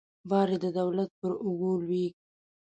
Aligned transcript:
بار 0.29 0.47
یې 0.53 0.57
د 0.63 0.65
دولت 0.79 1.09
پر 1.19 1.31
اوږو 1.43 1.71
لویږي. 1.81 2.07